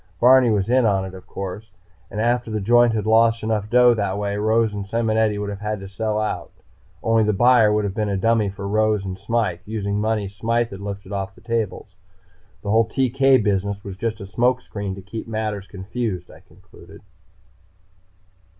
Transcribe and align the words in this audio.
Barney 0.19 0.49
was 0.49 0.67
in 0.67 0.83
on 0.83 1.05
it, 1.05 1.13
of 1.13 1.27
course. 1.27 1.69
And 2.09 2.19
after 2.19 2.49
the 2.49 2.59
joint 2.59 2.93
had 2.93 3.05
lost 3.05 3.43
enough 3.43 3.69
dough 3.69 3.93
that 3.93 4.17
way, 4.17 4.35
Rose 4.35 4.73
and 4.73 4.87
Simonetti 4.87 5.37
would 5.37 5.51
have 5.51 5.59
had 5.61 5.79
to 5.81 5.87
sell 5.87 6.19
out. 6.19 6.51
Only 7.03 7.23
the 7.23 7.33
buyer 7.33 7.71
would 7.71 7.83
have 7.83 7.93
been 7.93 8.09
a 8.09 8.17
dummy 8.17 8.49
for 8.49 8.67
Rose 8.67 9.05
and 9.05 9.15
Smythe, 9.15 9.59
using 9.63 10.01
money 10.01 10.27
Smythe 10.27 10.71
had 10.71 10.79
lifted 10.81 11.11
off 11.11 11.35
the 11.35 11.41
tables. 11.41 11.93
"The 12.63 12.71
whole 12.71 12.87
TK 12.89 13.43
business 13.43 13.83
was 13.83 13.95
just 13.95 14.19
a 14.19 14.25
smoke 14.25 14.61
screen 14.61 14.95
to 14.95 15.03
keep 15.03 15.27
matters 15.27 15.67
confused," 15.67 16.31
I 16.31 16.39
concluded. 16.39 17.01